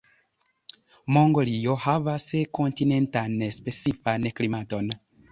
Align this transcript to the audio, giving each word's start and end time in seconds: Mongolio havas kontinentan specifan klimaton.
Mongolio 1.17 1.75
havas 1.83 2.25
kontinentan 2.59 3.35
specifan 3.59 4.25
klimaton. 4.41 4.91